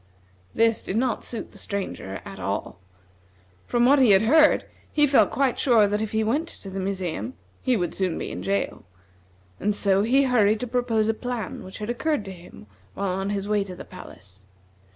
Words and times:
This 0.55 0.81
did 0.81 0.97
not 0.97 1.23
suit 1.23 1.51
the 1.51 1.59
Stranger 1.59 2.21
at 2.25 2.39
all. 2.39 2.79
From 3.67 3.85
what 3.85 3.99
he 3.99 4.09
had 4.09 4.23
heard 4.23 4.65
he 4.91 5.05
felt 5.05 5.29
quite 5.29 5.59
sure 5.59 5.85
that 5.85 6.01
if 6.01 6.11
he 6.11 6.23
went 6.23 6.47
to 6.47 6.71
the 6.71 6.79
museum, 6.79 7.35
he 7.61 7.77
would 7.77 7.93
soon 7.93 8.17
be 8.17 8.31
in 8.31 8.41
jail; 8.41 8.83
and 9.59 9.75
so 9.75 10.01
he 10.01 10.23
hurried 10.23 10.59
to 10.61 10.65
propose 10.65 11.07
a 11.07 11.13
plan 11.13 11.63
which 11.63 11.77
had 11.77 11.89
occurred 11.91 12.25
to 12.25 12.31
him 12.31 12.65
while 12.95 13.09
on 13.09 13.29
his 13.29 13.47
way 13.47 13.63
to 13.63 13.75
the 13.75 13.85
palace. 13.85 14.47